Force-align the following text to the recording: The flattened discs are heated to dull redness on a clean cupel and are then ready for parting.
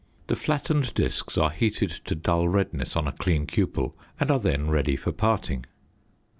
The 0.25 0.35
flattened 0.35 0.95
discs 0.95 1.37
are 1.37 1.51
heated 1.51 1.91
to 2.05 2.15
dull 2.15 2.49
redness 2.49 2.95
on 2.95 3.07
a 3.07 3.11
clean 3.11 3.45
cupel 3.45 3.93
and 4.19 4.31
are 4.31 4.39
then 4.39 4.67
ready 4.71 4.95
for 4.95 5.11
parting. 5.11 5.65